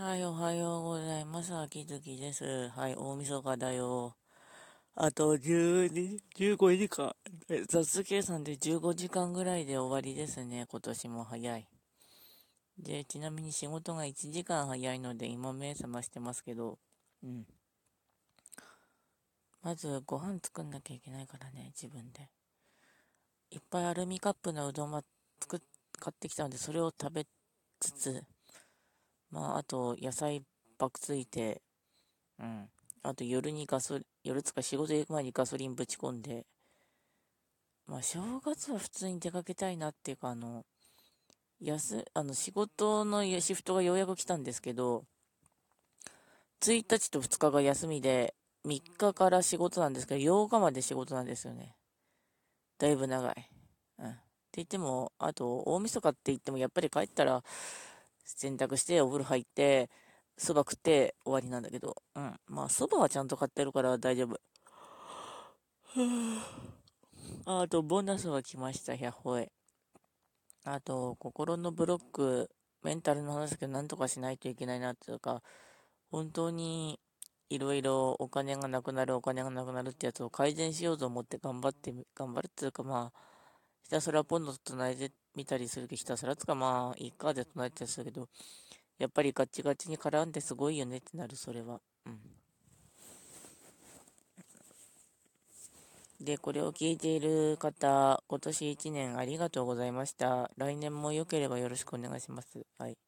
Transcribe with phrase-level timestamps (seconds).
[0.00, 1.52] はい、おはようございます。
[1.52, 2.68] 秋月です。
[2.68, 4.14] はい、大晦日だよ。
[4.94, 7.16] あと12、15時間。
[7.68, 10.66] 雑計算で15時間ぐらいで終わりですね。
[10.70, 11.66] 今年も早い。
[12.78, 16.78] で、ちなみに仕事が1時間早いので、今目覚ましてますけど、
[17.24, 17.44] うん。
[19.64, 22.28] まず、ご飯作んなきゃいけないからね、自分で。
[23.50, 25.02] いっぱいアルミカップのうどんは
[25.40, 25.60] 作っ、
[25.98, 27.26] 買ってきたので、それを食べ
[27.80, 28.24] つつ、
[29.30, 30.42] まあ、あと、野菜
[30.78, 31.62] ばくついて、
[32.38, 32.68] うん。
[33.02, 36.46] あと、夜にガソリン、夜つか仕事行く前にガソリンぶち込んで、
[37.86, 40.64] まあ、正月は普通に出かけたいなっていうか、あの、
[41.60, 45.04] 安、あの、仕事のシフトがようやく来たんですけど、
[46.60, 48.34] 1日と2日が休みで、
[48.64, 51.76] 3日から仕事なんですけど、8日まで仕事なんですよね。
[52.78, 53.50] だいぶ長い。
[53.98, 54.10] うん。
[54.10, 54.18] って
[54.56, 57.42] 言っても、あと、大晦日って言っても、やっぱり帰ったら、
[58.36, 59.88] 洗濯してお風呂入って、
[60.36, 62.38] そば食って終わりなんだけど、うん。
[62.46, 64.38] まあ、そばはちゃんと買ってるから大丈夫。
[67.62, 69.50] あと、ボーナスが来ました、100歩へ。
[70.64, 72.50] あと、心のブロック、
[72.82, 75.42] メンタルの話だけど、なんとかしないといけないなっていうか、
[76.10, 77.00] 本当に、
[77.50, 83.20] いろいろお金がなくなる、お金がなくなるってやつを改善しようと思って頑張って、頑張るっていうか、まあ、
[83.88, 88.28] ひたすらポンドと唱えてみたりするけど、ひたすらつかまあ、いいかで唱えてたりするけど、
[88.98, 91.80] やっぱりガチガチに絡んですごいよねってなる、それは。
[92.04, 92.20] うん。
[96.20, 100.50] で、これを聞いている方、今年1年ありがとうございました。
[100.58, 102.66] 来年も良ければよろしくお願いします。
[102.76, 102.98] はい。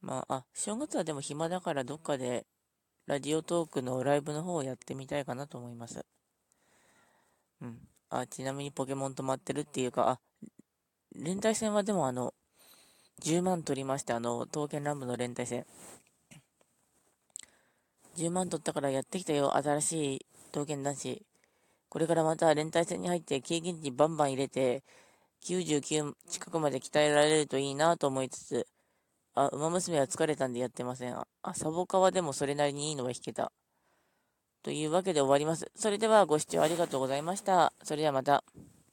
[0.00, 2.46] まあ、あ、正月はでも暇だからどっかで
[3.06, 6.06] ラジオトークのライブの方をやってみたいかなと思います。
[7.60, 7.93] うん。
[8.20, 10.20] あ、ちなみにポケモン止まってるっていうか、あ、
[11.14, 12.32] 連帯戦はでもあの、
[13.22, 14.16] 10万取りました。
[14.16, 15.66] あの、刀剣乱舞の連帯戦。
[18.16, 19.56] 10万取ったからやってきたよ。
[19.56, 21.22] 新しい刀剣男子。
[21.88, 24.84] これからまた連帯戦に入って経験値バンバン入れて、
[25.44, 28.66] 99近くまで鍛えられるといいなと思いつつ、
[29.34, 31.16] あ、馬娘は疲れたんでやってません。
[31.18, 33.52] あ、サボカワでもそれなりにいいのは弾けた。
[34.64, 35.70] というわけで終わります。
[35.76, 37.74] それではご視聴ありがとうございました。
[37.82, 38.42] それではまた。